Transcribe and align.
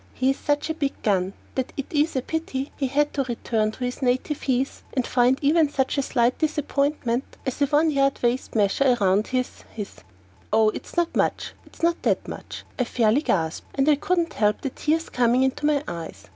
He's 0.15 0.39
such 0.39 0.67
a 0.67 0.73
big 0.73 0.99
gun 1.03 1.33
that 1.53 1.73
it 1.77 1.85
is 1.91 2.15
a 2.15 2.23
pity 2.23 2.71
he 2.75 2.87
had 2.87 3.13
to 3.13 3.23
return 3.25 3.69
to 3.73 3.83
his 3.83 4.01
native 4.01 4.41
heath 4.41 4.81
and 4.95 5.05
find 5.05 5.37
even 5.43 5.69
such 5.69 5.95
a 5.95 6.01
slight 6.01 6.39
disappointment 6.39 7.37
as 7.45 7.61
a 7.61 7.67
one 7.67 7.91
yard 7.91 8.17
waist 8.23 8.55
measure 8.55 8.97
around 8.99 9.27
his 9.27 9.61
his" 9.71 9.97
"Oh, 10.51 10.69
it's 10.69 10.97
not, 10.97 11.11
it's 11.67 11.83
not 11.83 12.01
that 12.01 12.27
much," 12.27 12.63
I 12.79 12.83
fairly 12.83 13.21
gasped 13.21 13.67
and 13.75 13.87
I 13.87 13.93
couldn't 13.95 14.33
help 14.33 14.61
the 14.61 14.71
tears 14.71 15.07
coming 15.07 15.43
into 15.43 15.67
my 15.67 15.83
eyes. 15.87 16.25